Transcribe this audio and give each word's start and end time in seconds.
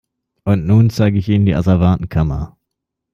Und 0.45 0.65
nun 0.65 0.89
zeige 0.89 1.19
ich 1.19 1.29
Ihnen 1.29 1.45
die 1.45 1.53
Asservatenkammer. 1.53 2.57